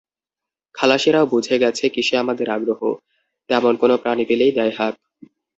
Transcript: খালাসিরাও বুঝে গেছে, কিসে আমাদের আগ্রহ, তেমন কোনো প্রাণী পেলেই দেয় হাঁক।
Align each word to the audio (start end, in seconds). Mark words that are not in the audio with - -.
খালাসিরাও 0.75 1.25
বুঝে 1.25 1.55
গেছে, 1.59 1.85
কিসে 1.89 2.15
আমাদের 2.17 2.47
আগ্রহ, 2.49 2.81
তেমন 3.49 3.73
কোনো 3.75 3.95
প্রাণী 3.97 4.23
পেলেই 4.25 4.51
দেয় 4.51 4.73
হাঁক। 4.77 4.95